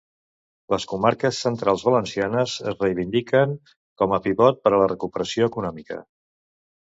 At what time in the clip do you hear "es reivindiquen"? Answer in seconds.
2.71-3.53